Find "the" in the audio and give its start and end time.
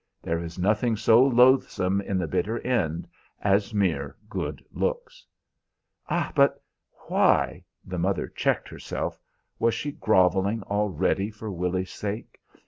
2.17-2.25, 7.85-7.99